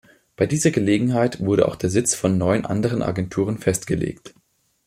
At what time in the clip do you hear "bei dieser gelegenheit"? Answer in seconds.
0.35-1.41